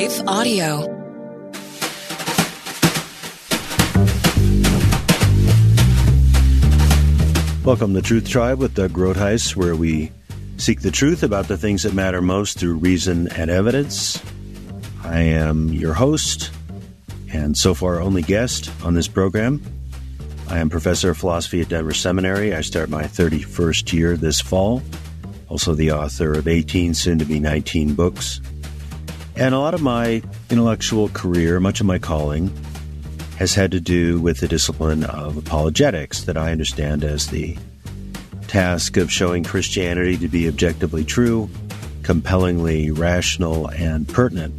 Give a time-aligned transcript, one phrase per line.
[0.00, 0.78] Life Audio.
[7.66, 10.10] Welcome to Truth Tribe with Doug Groothuis, where we
[10.56, 14.18] seek the truth about the things that matter most through reason and evidence.
[15.04, 16.50] I am your host,
[17.30, 19.62] and so far only guest on this program.
[20.48, 22.54] I am professor of philosophy at Denver Seminary.
[22.54, 24.80] I start my 31st year this fall.
[25.50, 28.40] Also, the author of 18, soon to be 19 books.
[29.40, 32.54] And a lot of my intellectual career, much of my calling,
[33.38, 37.56] has had to do with the discipline of apologetics that I understand as the
[38.48, 41.48] task of showing Christianity to be objectively true,
[42.02, 44.52] compellingly rational, and pertinent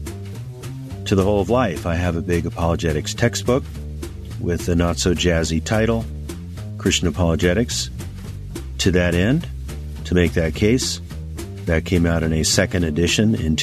[1.05, 1.85] to the whole of life.
[1.85, 3.63] I have a big apologetics textbook
[4.39, 6.05] with a not so jazzy title,
[6.79, 7.91] Christian Apologetics.
[8.79, 9.47] To that end,
[10.05, 11.01] to make that case,
[11.65, 13.55] that came out in a second edition in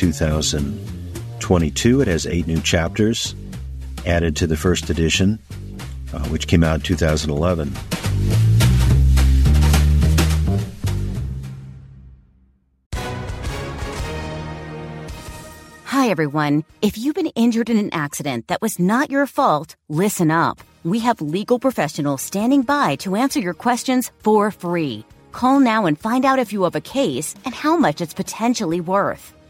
[1.48, 2.02] 2022.
[2.02, 3.34] It has eight new chapters
[4.04, 5.38] added to the first edition,
[6.12, 7.72] uh, which came out in 2011.
[15.84, 16.64] Hi, everyone.
[16.82, 20.60] If you've been injured in an accident that was not your fault, listen up.
[20.84, 25.02] We have legal professionals standing by to answer your questions for free.
[25.32, 28.82] Call now and find out if you have a case and how much it's potentially
[28.82, 29.32] worth.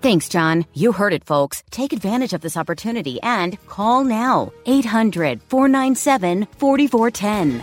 [0.00, 0.64] Thanks, John.
[0.72, 1.62] You heard it, folks.
[1.70, 4.50] Take advantage of this opportunity and call now.
[4.64, 7.62] 800 497 4410.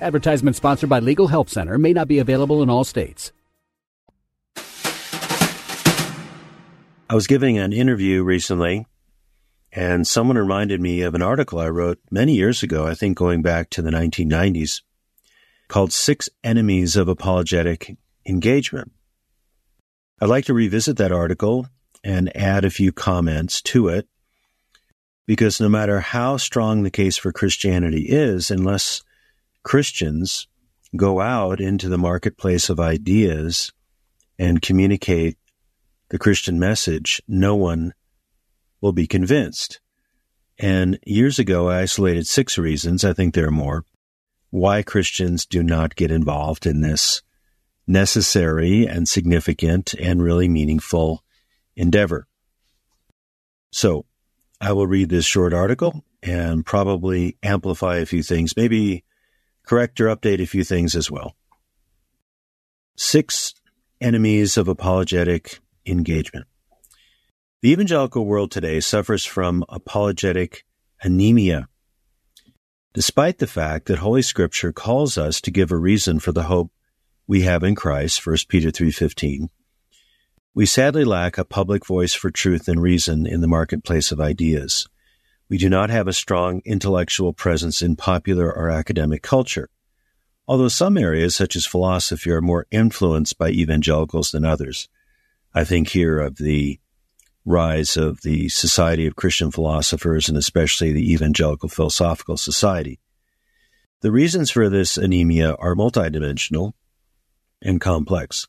[0.00, 3.32] Advertisement sponsored by Legal Help Center may not be available in all states.
[7.10, 8.86] I was giving an interview recently,
[9.72, 13.42] and someone reminded me of an article I wrote many years ago, I think going
[13.42, 14.82] back to the 1990s,
[15.66, 18.92] called Six Enemies of Apologetic Engagement.
[20.20, 21.68] I'd like to revisit that article
[22.02, 24.08] and add a few comments to it
[25.26, 29.02] because no matter how strong the case for Christianity is, unless
[29.62, 30.48] Christians
[30.96, 33.72] go out into the marketplace of ideas
[34.38, 35.36] and communicate
[36.08, 37.94] the Christian message, no one
[38.80, 39.80] will be convinced.
[40.58, 43.84] And years ago, I isolated six reasons, I think there are more,
[44.50, 47.22] why Christians do not get involved in this
[47.88, 51.24] necessary and significant and really meaningful
[51.76, 52.26] endeavor.
[53.72, 54.04] So
[54.60, 59.04] I will read this short article and probably amplify a few things, maybe
[59.66, 61.36] correct or update a few things as well.
[62.96, 63.54] Six
[64.00, 66.46] enemies of apologetic engagement.
[67.62, 70.64] The evangelical world today suffers from apologetic
[71.02, 71.68] anemia.
[72.94, 76.72] Despite the fact that Holy Scripture calls us to give a reason for the hope
[77.28, 79.50] we have in Christ, 1 Peter 3:15.
[80.54, 84.88] We sadly lack a public voice for truth and reason in the marketplace of ideas.
[85.50, 89.68] We do not have a strong intellectual presence in popular or academic culture.
[90.48, 94.88] Although some areas such as philosophy are more influenced by evangelicals than others.
[95.54, 96.80] I think here of the
[97.44, 103.00] rise of the Society of Christian Philosophers and especially the Evangelical Philosophical Society.
[104.00, 106.72] The reasons for this anemia are multidimensional
[107.62, 108.46] and complex.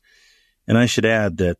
[0.66, 1.58] And I should add that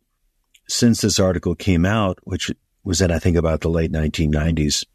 [0.67, 2.51] since this article came out, which
[2.83, 4.85] was in, I think, about the late 1990s,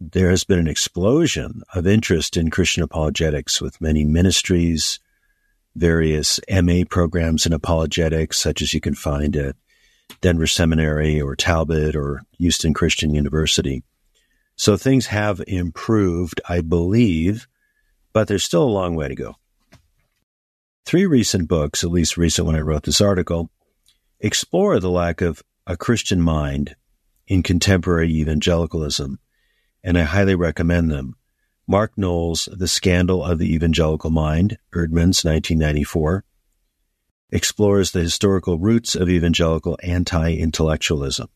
[0.00, 4.98] there has been an explosion of interest in Christian apologetics with many ministries,
[5.76, 9.56] various MA programs in apologetics, such as you can find at
[10.22, 13.82] Denver Seminary or Talbot or Houston Christian University.
[14.56, 17.46] So things have improved, I believe,
[18.12, 19.36] but there's still a long way to go.
[20.84, 23.50] Three recent books, at least recent when I wrote this article,
[24.18, 26.74] explore the lack of a Christian mind
[27.28, 29.18] in contemporary evangelicalism,
[29.84, 31.14] and I highly recommend them.
[31.66, 36.24] Mark Noll's The Scandal of the Evangelical Mind, Eerdmans, 1994,
[37.30, 41.28] explores the historical roots of evangelical anti-intellectualism.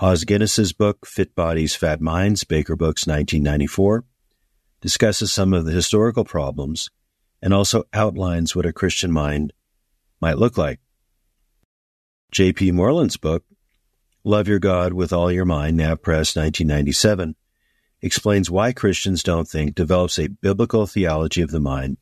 [0.00, 4.04] Os Guinness's book, Fit Bodies, Fat Minds, Baker Books, 1994,
[4.82, 6.90] discusses some of the historical problems
[7.40, 9.52] and also outlines what a Christian mind
[10.20, 10.80] might look like.
[12.30, 12.72] J.P.
[12.72, 13.44] Moreland's book,
[14.24, 17.36] Love Your God with All Your Mind, NavPress 1997,
[18.02, 21.96] explains why Christians don't think, develops a biblical theology of the mind,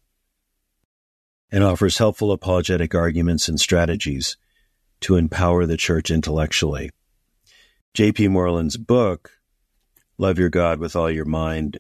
[1.51, 4.37] and offers helpful apologetic arguments and strategies
[5.01, 6.91] to empower the church intellectually.
[7.95, 8.29] J.P.
[8.29, 9.33] Moreland's book,
[10.19, 11.79] Love Your God with All Your Mind,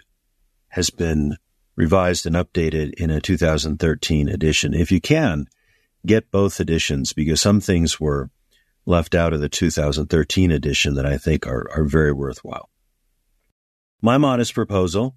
[0.69, 1.37] has been
[1.76, 4.75] revised and updated in a 2013 edition.
[4.75, 5.46] If you can,
[6.05, 8.31] get both editions because some things were
[8.87, 12.70] left out of the 2013 edition that I think are, are very worthwhile.
[14.00, 15.17] My modest proposal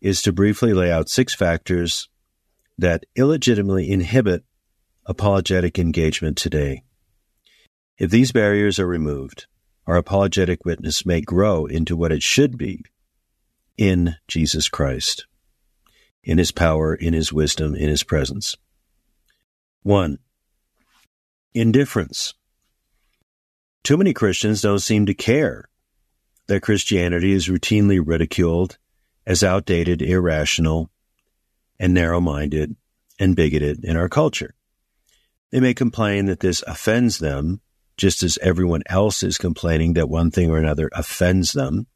[0.00, 2.08] is to briefly lay out six factors
[2.76, 4.44] that illegitimately inhibit
[5.06, 6.82] apologetic engagement today.
[7.98, 9.46] If these barriers are removed,
[9.86, 12.82] our apologetic witness may grow into what it should be
[13.76, 15.26] in Jesus Christ,
[16.24, 18.56] in his power, in his wisdom, in his presence.
[19.82, 20.18] One,
[21.52, 22.34] indifference.
[23.82, 25.68] Too many Christians don't seem to care
[26.46, 28.78] that Christianity is routinely ridiculed
[29.26, 30.90] as outdated, irrational,
[31.78, 32.76] and narrow minded
[33.18, 34.54] and bigoted in our culture.
[35.50, 37.60] They may complain that this offends them,
[37.96, 41.86] just as everyone else is complaining that one thing or another offends them,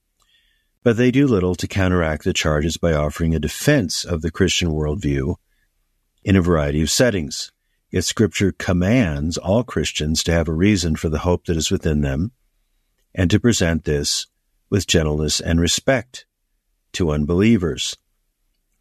[0.82, 4.70] but they do little to counteract the charges by offering a defense of the Christian
[4.70, 5.36] worldview
[6.22, 7.52] in a variety of settings.
[7.90, 12.02] Yet Scripture commands all Christians to have a reason for the hope that is within
[12.02, 12.32] them
[13.14, 14.26] and to present this
[14.70, 16.26] with gentleness and respect
[16.92, 17.96] to unbelievers.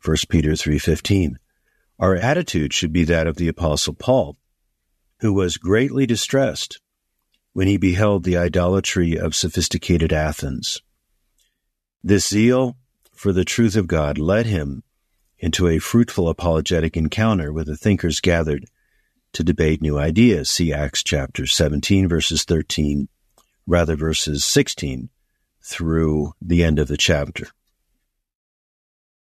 [0.03, 1.39] 1 Peter 3:15.
[1.99, 4.37] Our attitude should be that of the apostle Paul,
[5.21, 6.79] who was greatly distressed
[7.53, 10.81] when he beheld the idolatry of sophisticated Athens.
[12.07, 12.77] This zeal
[13.13, 14.83] for the truth of God led him
[15.39, 18.67] into a fruitful apologetic encounter with the thinkers gathered
[19.33, 20.49] to debate new ideas.
[20.49, 23.09] See Acts chapter 17 verses 13,
[23.65, 25.09] rather verses 16
[25.61, 27.49] through the end of the chapter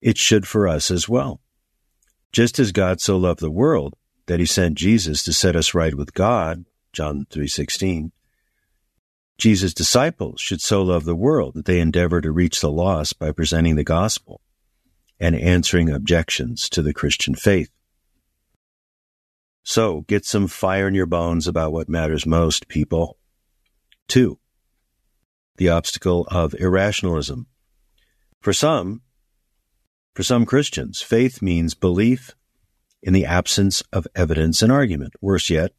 [0.00, 1.40] it should for us as well.
[2.32, 3.94] Just as God so loved the world
[4.26, 8.10] that he sent Jesus to set us right with God, John 3:16.
[9.38, 13.32] Jesus' disciples should so love the world that they endeavor to reach the lost by
[13.32, 14.40] presenting the gospel
[15.18, 17.70] and answering objections to the Christian faith.
[19.64, 23.18] So, get some fire in your bones about what matters most, people.
[24.08, 24.38] Two,
[25.56, 27.46] the obstacle of irrationalism.
[28.40, 29.02] For some,
[30.14, 32.34] for some Christians, faith means belief
[33.02, 35.14] in the absence of evidence and argument.
[35.20, 35.72] Worse yet,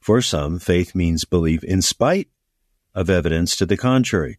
[0.00, 2.28] for some, faith means belief in spite
[2.94, 4.38] of evidence to the contrary.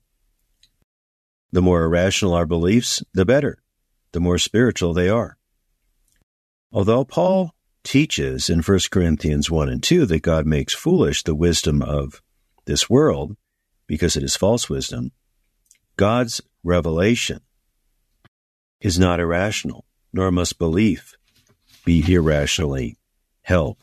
[1.52, 3.64] The more irrational our beliefs, the better,
[4.12, 5.38] the more spiritual they are.
[6.72, 7.54] Although Paul
[7.84, 12.22] teaches in 1 Corinthians 1 and 2 that God makes foolish the wisdom of
[12.66, 13.36] this world
[13.88, 15.12] because it is false wisdom,
[15.98, 17.42] God's revelation
[18.82, 21.14] is not irrational, nor must belief
[21.86, 22.98] be irrationally
[23.42, 23.78] held.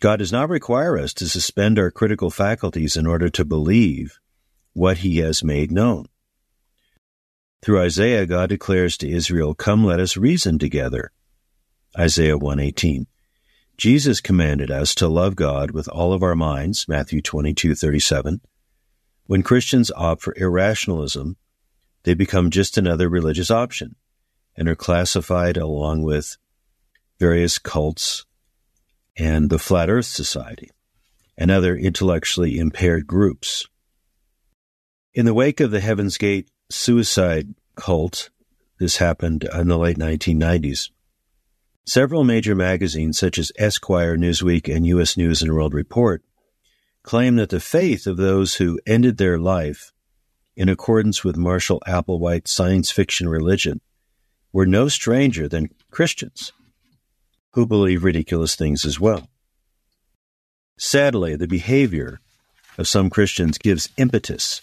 [0.00, 4.18] God does not require us to suspend our critical faculties in order to believe
[4.72, 6.06] what he has made known.
[7.62, 11.12] Through Isaiah, God declares to Israel, Come, let us reason together.
[11.98, 13.06] Isaiah 118.
[13.76, 18.40] Jesus commanded us to love God with all of our minds, Matthew 22:37.
[19.24, 21.36] When Christians opt for irrationalism,
[22.04, 23.96] they become just another religious option
[24.56, 26.38] and are classified along with
[27.18, 28.24] various cults
[29.16, 30.70] and the Flat Earth Society
[31.36, 33.66] and other intellectually impaired groups.
[35.14, 38.30] In the wake of the Heaven's Gate suicide cult,
[38.78, 40.90] this happened in the late 1990s.
[41.86, 45.16] Several major magazines such as Esquire, Newsweek, and U.S.
[45.16, 46.22] News and World Report
[47.02, 49.92] claim that the faith of those who ended their life
[50.60, 53.80] in accordance with Marshall Applewhite's science fiction religion,
[54.52, 56.52] were no stranger than Christians
[57.52, 59.28] who believe ridiculous things as well.
[60.78, 62.20] Sadly, the behavior
[62.78, 64.62] of some Christians gives impetus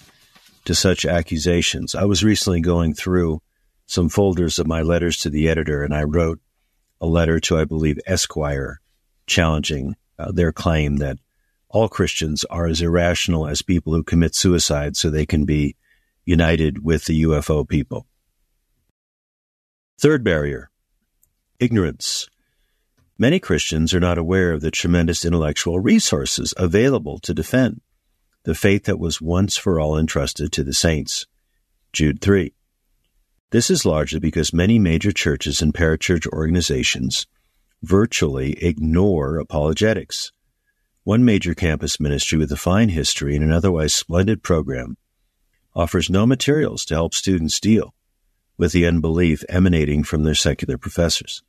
[0.65, 1.95] to such accusations.
[1.95, 3.41] I was recently going through
[3.85, 6.39] some folders of my letters to the editor, and I wrote
[6.99, 8.81] a letter to, I believe, Esquire,
[9.27, 11.19] challenging uh, their claim that
[11.69, 15.75] all Christians are as irrational as people who commit suicide so they can be
[16.25, 18.07] united with the UFO people.
[19.99, 20.69] Third barrier
[21.59, 22.27] ignorance.
[23.19, 27.81] Many Christians are not aware of the tremendous intellectual resources available to defend
[28.43, 31.25] the faith that was once for all entrusted to the saints.
[31.91, 32.53] Jude 3.
[33.49, 37.25] This is largely because many major churches and parachurch organizations
[37.81, 40.31] virtually ignore apologetics.
[41.03, 44.95] One major campus ministry with a fine history and an otherwise splendid program
[45.75, 47.95] offers no materials to help students deal
[48.59, 51.41] with the unbelief emanating from their secular professors.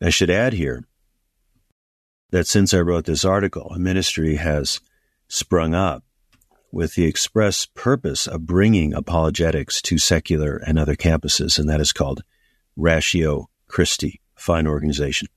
[0.00, 0.84] I should add here
[2.30, 4.80] that since I wrote this article, a ministry has
[5.28, 6.04] sprung up
[6.70, 11.92] with the express purpose of bringing apologetics to secular and other campuses, and that is
[11.92, 12.22] called
[12.76, 15.28] Ratio Christi, fine organization.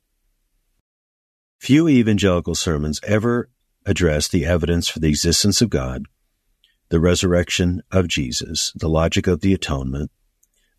[1.59, 3.49] Few evangelical sermons ever
[3.85, 6.05] address the evidence for the existence of God,
[6.89, 10.11] the resurrection of Jesus, the logic of the atonement,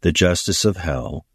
[0.03, 1.27] the justice of hell,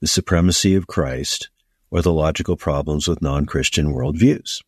[0.00, 1.50] the supremacy of Christ,
[1.94, 4.62] or the logical problems with non Christian worldviews.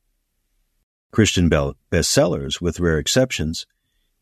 [1.10, 3.66] Christian bestsellers, with rare exceptions,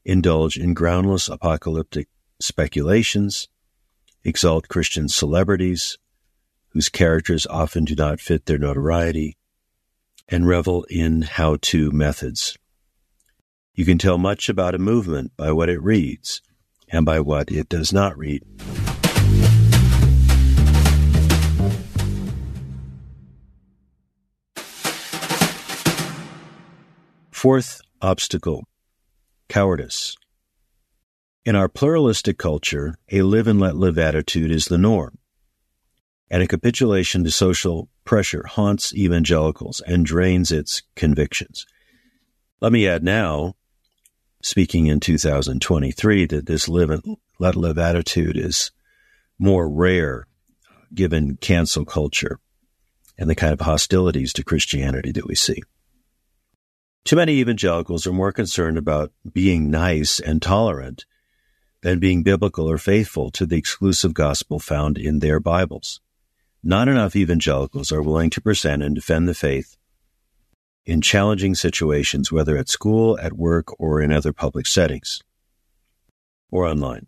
[0.06, 2.08] indulge in groundless apocalyptic
[2.40, 3.46] speculations,
[4.24, 5.98] exalt Christian celebrities
[6.70, 9.36] whose characters often do not fit their notoriety,
[10.26, 12.56] and revel in how to methods.
[13.74, 16.40] You can tell much about a movement by what it reads
[16.88, 18.42] and by what it does not read.
[27.44, 28.66] Fourth obstacle
[29.50, 30.16] cowardice.
[31.44, 35.18] In our pluralistic culture, a live and let live attitude is the norm,
[36.30, 41.66] and a capitulation to social pressure haunts evangelicals and drains its convictions.
[42.62, 43.56] Let me add now,
[44.40, 48.70] speaking in 2023, that this live and let live attitude is
[49.38, 50.26] more rare
[50.94, 52.40] given cancel culture
[53.18, 55.60] and the kind of hostilities to Christianity that we see.
[57.04, 61.04] Too many evangelicals are more concerned about being nice and tolerant
[61.82, 66.00] than being biblical or faithful to the exclusive gospel found in their Bibles.
[66.62, 69.76] Not enough evangelicals are willing to present and defend the faith
[70.86, 75.22] in challenging situations, whether at school, at work, or in other public settings
[76.50, 77.06] or online.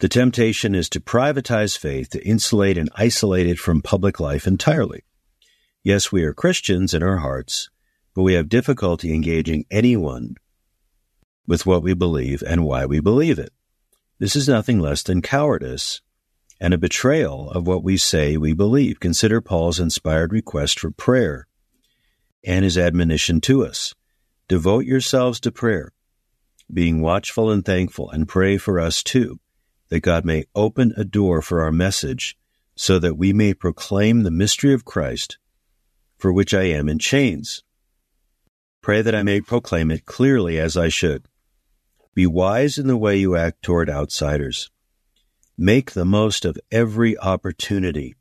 [0.00, 5.02] The temptation is to privatize faith, to insulate and isolate it from public life entirely.
[5.82, 7.70] Yes, we are Christians in our hearts,
[8.14, 10.36] but we have difficulty engaging anyone
[11.46, 13.52] with what we believe and why we believe it.
[14.18, 16.00] This is nothing less than cowardice
[16.60, 19.00] and a betrayal of what we say we believe.
[19.00, 21.46] Consider Paul's inspired request for prayer
[22.44, 23.94] and his admonition to us.
[24.48, 25.92] Devote yourselves to prayer,
[26.72, 29.38] being watchful and thankful, and pray for us too,
[29.88, 32.36] that God may open a door for our message
[32.74, 35.38] so that we may proclaim the mystery of Christ,
[36.16, 37.62] for which I am in chains.
[38.80, 41.26] Pray that I may proclaim it clearly as I should.
[42.14, 44.70] Be wise in the way you act toward outsiders.
[45.56, 48.14] Make the most of every opportunity.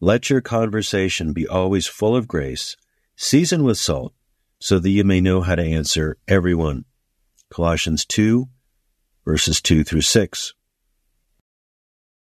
[0.00, 2.76] Let your conversation be always full of grace,
[3.16, 4.14] seasoned with salt,
[4.60, 6.84] so that you may know how to answer everyone.
[7.50, 8.48] Colossians 2,
[9.24, 10.54] verses 2 through 6.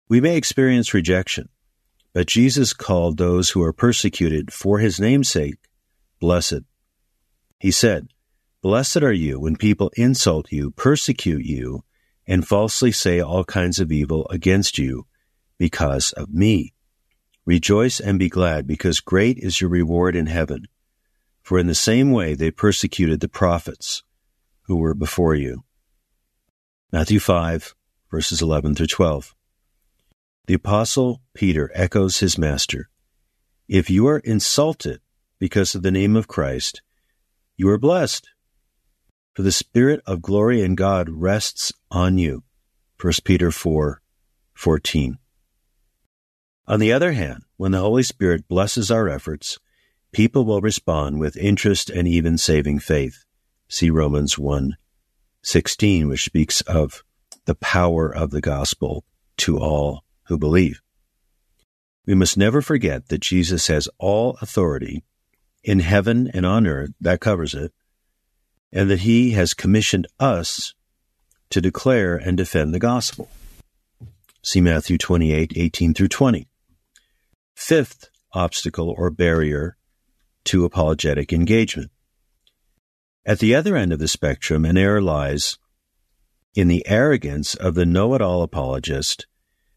[0.08, 1.48] We may experience rejection,
[2.12, 5.56] but Jesus called those who are persecuted for his name's sake
[6.20, 6.62] blessed.
[7.62, 8.08] He said,
[8.60, 11.84] Blessed are you when people insult you, persecute you,
[12.26, 15.06] and falsely say all kinds of evil against you
[15.58, 16.74] because of me.
[17.44, 20.66] Rejoice and be glad, because great is your reward in heaven.
[21.40, 24.02] For in the same way they persecuted the prophets
[24.62, 25.62] who were before you.
[26.90, 27.76] Matthew 5,
[28.10, 29.36] verses 11 through 12.
[30.48, 32.88] The Apostle Peter echoes his master
[33.68, 35.00] If you are insulted
[35.38, 36.82] because of the name of Christ,
[37.62, 38.28] you are blessed,
[39.34, 42.42] for the Spirit of glory and God rests on you.
[43.00, 44.02] 1 Peter 4
[44.52, 45.18] 14.
[46.66, 49.60] On the other hand, when the Holy Spirit blesses our efforts,
[50.10, 53.24] people will respond with interest and even saving faith.
[53.68, 54.76] See Romans 1
[55.44, 57.04] 16, which speaks of
[57.44, 59.04] the power of the gospel
[59.36, 60.82] to all who believe.
[62.06, 65.04] We must never forget that Jesus has all authority
[65.64, 67.72] in heaven and on earth, that covers it,
[68.72, 70.74] and that he has commissioned us
[71.50, 73.28] to declare and defend the gospel.
[74.42, 76.48] See Matthew 28, 18 through 20.
[77.54, 79.76] Fifth obstacle or barrier
[80.44, 81.90] to apologetic engagement.
[83.24, 85.58] At the other end of the spectrum, an error lies
[86.54, 89.26] in the arrogance of the know it all apologist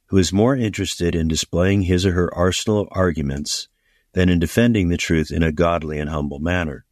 [0.08, 3.68] who is more interested in displaying his or her arsenal of arguments
[4.15, 6.86] than in defending the truth in a godly and humble manner.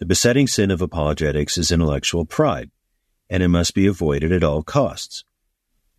[0.00, 2.70] The besetting sin of apologetics is intellectual pride,
[3.30, 5.24] and it must be avoided at all costs.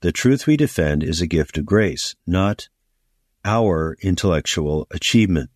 [0.01, 2.67] The truth we defend is a gift of grace, not
[3.45, 5.51] our intellectual achievement.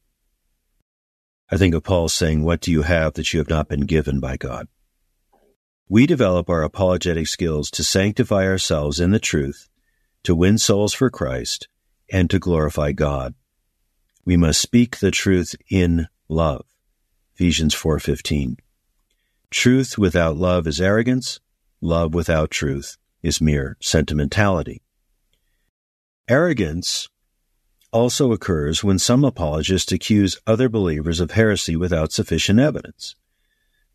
[1.52, 4.22] I think of Paul saying, What do you have that you have not been given
[4.22, 4.70] by God?
[5.90, 9.68] We develop our apologetic skills to sanctify ourselves in the truth,
[10.24, 11.68] to win souls for Christ,
[12.10, 13.36] and to glorify God.
[14.26, 16.66] We must speak the truth in love.
[17.36, 18.58] Ephesians 4:15.
[19.50, 21.40] Truth without love is arrogance,
[21.82, 24.82] love without truth is mere sentimentality.
[26.28, 27.10] Arrogance
[27.92, 33.16] also occurs when some apologists accuse other believers of heresy without sufficient evidence.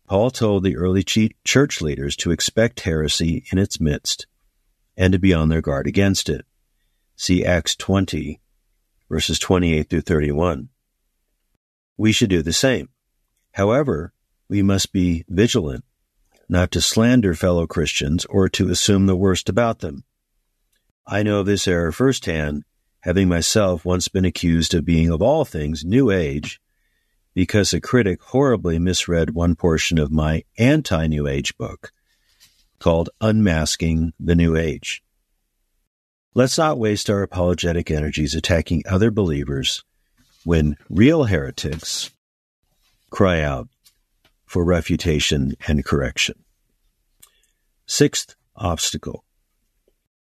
[0.07, 4.25] Paul told the early church leaders to expect heresy in its midst
[4.95, 6.45] and to be on their guard against it.
[7.15, 8.39] See Acts 20,
[9.09, 10.69] verses 28 through 31.
[11.97, 12.89] We should do the same.
[13.53, 14.13] However,
[14.47, 15.83] we must be vigilant
[16.47, 20.03] not to slander fellow Christians or to assume the worst about them.
[21.05, 22.63] I know of this error firsthand
[23.01, 26.59] having myself once been accused of being, of all things, New Age,
[27.33, 31.91] because a critic horribly misread one portion of my anti New Age book
[32.79, 35.03] called Unmasking the New Age.
[36.35, 39.83] Let's not waste our apologetic energies attacking other believers
[40.43, 42.11] when real heretics
[43.09, 43.67] cry out
[44.45, 46.35] for refutation and correction.
[47.87, 49.25] Sixth obstacle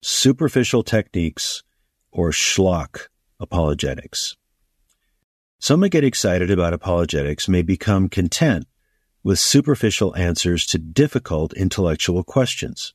[0.03, 1.63] superficial techniques
[2.12, 3.07] or schlock
[3.39, 4.35] apologetics.
[5.59, 8.67] Some who get excited about apologetics may become content
[9.24, 12.93] with superficial answers to difficult intellectual questions.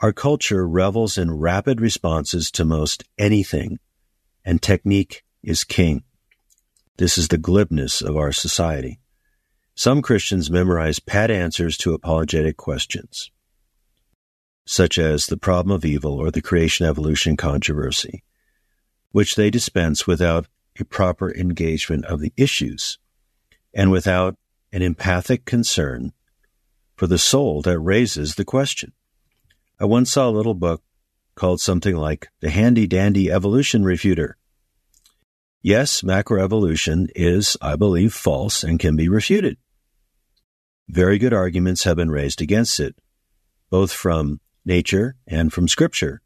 [0.00, 3.78] Our culture revels in rapid responses to most anything,
[4.44, 6.04] and technique is king.
[6.96, 9.00] This is the glibness of our society.
[9.74, 13.30] Some Christians memorize pat answers to apologetic questions
[14.66, 18.22] such as the problem of evil or the creation evolution controversy,
[19.12, 20.46] which they dispense without
[20.78, 22.98] a proper engagement of the issues
[23.72, 24.36] and without
[24.72, 26.12] an empathic concern
[26.96, 28.92] for the soul that raises the question.
[29.80, 30.82] I once saw a little book
[31.34, 34.36] called something like The Handy Dandy Evolution Refuter.
[35.62, 39.56] Yes, macroevolution is, I believe, false and can be refuted.
[40.88, 42.94] Very good arguments have been raised against it,
[43.68, 46.20] both from nature, and from Scripture.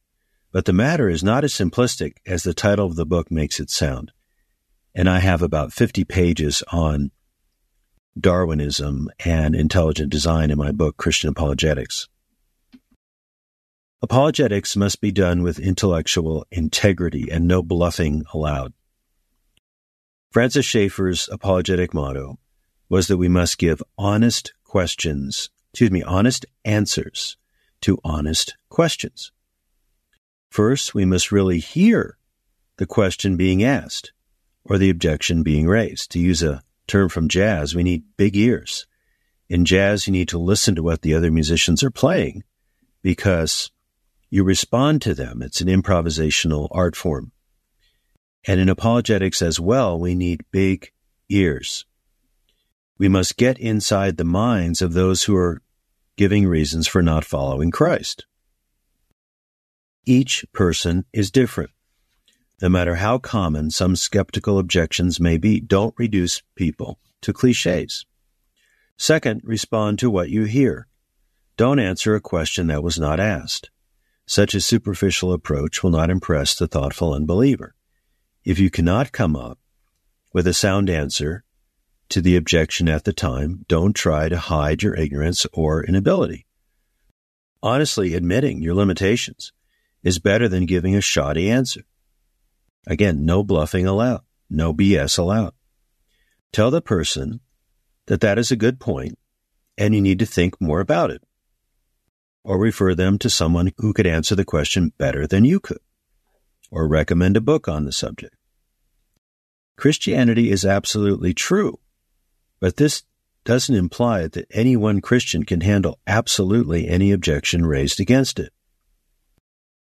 [0.53, 3.71] But the matter is not as simplistic as the title of the book makes it
[3.71, 4.13] sound.
[4.95, 7.13] And I have about 50 pages on
[8.19, 12.09] Darwinism and intelligent design in my book, Christian Apologetics.
[14.01, 18.73] Apologetics must be done with intellectual integrity and no bluffing allowed.
[20.31, 22.39] Francis Schaeffer's apologetic motto
[22.89, 27.37] was that we must give honest questions, excuse me, honest answers
[27.81, 29.33] to honest questions.
[30.49, 32.19] First, we must really hear
[32.77, 34.13] the question being asked
[34.65, 36.13] or the objection being raised.
[36.13, 38.87] To use a term from jazz, we need big ears.
[39.49, 42.45] In jazz, you need to listen to what the other musicians are playing
[43.03, 43.73] because
[44.31, 45.43] you respond to them.
[45.43, 47.33] It's an improvisational art form.
[48.47, 50.93] And in apologetics as well, we need big
[51.29, 51.85] ears.
[52.99, 55.63] We must get inside the minds of those who are
[56.17, 58.27] giving reasons for not following Christ.
[60.05, 61.71] Each person is different.
[62.61, 68.05] No matter how common some skeptical objections may be, don't reduce people to cliches.
[68.97, 70.89] Second, respond to what you hear.
[71.57, 73.71] Don't answer a question that was not asked.
[74.29, 77.75] Such a superficial approach will not impress the thoughtful unbeliever.
[78.45, 79.59] If you cannot come up
[80.33, 81.45] with a sound answer,
[82.09, 83.65] to the objection at the time.
[83.69, 86.47] Don't try to hide your ignorance or inability.
[87.63, 89.53] Honestly, admitting your limitations
[90.03, 91.83] is better than giving a shoddy answer.
[92.87, 95.53] Again, no bluffing allowed, no BS allowed.
[96.53, 97.41] Tell the person
[98.07, 99.19] that that is a good point
[99.77, 101.23] and you need to think more about it.
[102.45, 105.81] Or refer them to someone who could answer the question better than you could.
[106.71, 108.35] Or recommend a book on the subject.
[109.77, 111.79] Christianity is absolutely true
[112.61, 113.05] but this
[113.45, 118.53] doesn't imply that any one Christian can handle absolutely any objection raised against it.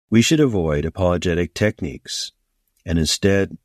[0.10, 2.32] We should avoid apologetic techniques
[2.86, 3.58] and instead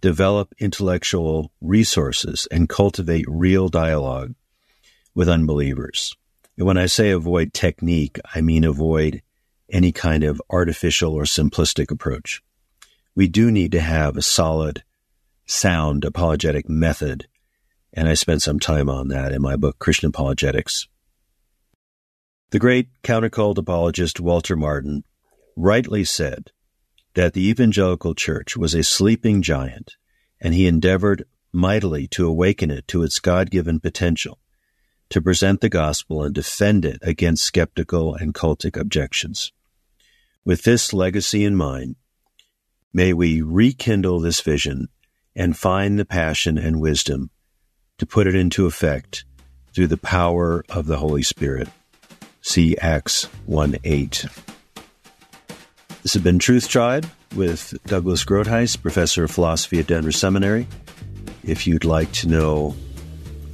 [0.00, 4.34] develop intellectual resources and cultivate real dialogue
[5.14, 6.14] with unbelievers.
[6.56, 9.22] And when I say avoid technique, I mean avoid
[9.70, 12.42] any kind of artificial or simplistic approach.
[13.14, 14.84] We do need to have a solid,
[15.46, 17.26] sound apologetic method
[17.94, 20.88] and I spent some time on that in my book, Christian Apologetics.
[22.50, 25.04] The great countercult apologist Walter Martin
[25.56, 26.50] rightly said
[27.14, 29.94] that the evangelical church was a sleeping giant,
[30.40, 34.40] and he endeavored mightily to awaken it to its God given potential,
[35.10, 39.52] to present the gospel and defend it against skeptical and cultic objections.
[40.44, 41.96] With this legacy in mind,
[42.92, 44.88] may we rekindle this vision
[45.34, 47.30] and find the passion and wisdom
[47.98, 49.24] to put it into effect
[49.72, 51.68] through the power of the Holy Spirit.
[52.40, 54.26] See Acts 1 8.
[56.02, 60.66] This has been Truth Tribe with Douglas Groothuis, professor of philosophy at Denver Seminary.
[61.42, 62.76] If you'd like to know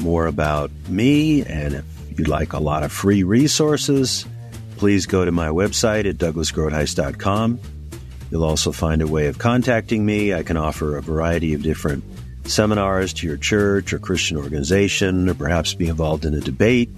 [0.01, 4.27] more about me and if you'd like a lot of free resources,
[4.77, 7.61] please go to my website at douglasgroothuis.com.
[8.31, 10.33] You'll also find a way of contacting me.
[10.33, 12.05] I can offer a variety of different
[12.45, 16.91] seminars to your church or Christian organization, or perhaps be involved in a debate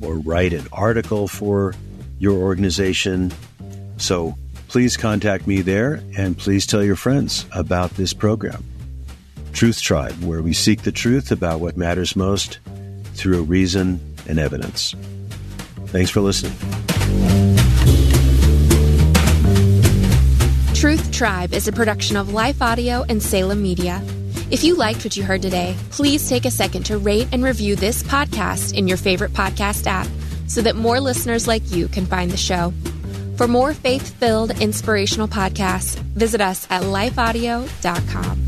[0.00, 1.74] or write an article for
[2.18, 3.32] your organization.
[3.96, 4.36] So
[4.68, 8.64] please contact me there and please tell your friends about this program.
[9.58, 12.60] Truth Tribe, where we seek the truth about what matters most
[13.14, 14.94] through reason and evidence.
[15.86, 16.52] Thanks for listening.
[20.74, 24.00] Truth Tribe is a production of Life Audio and Salem Media.
[24.48, 27.74] If you liked what you heard today, please take a second to rate and review
[27.74, 30.06] this podcast in your favorite podcast app
[30.46, 32.72] so that more listeners like you can find the show.
[33.36, 38.47] For more faith filled, inspirational podcasts, visit us at lifeaudio.com.